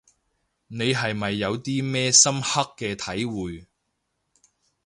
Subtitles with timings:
[0.65, 3.67] 你係咪有啲咩深刻嘅體會